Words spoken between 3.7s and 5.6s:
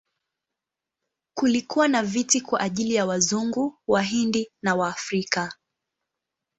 Wahindi na Waafrika.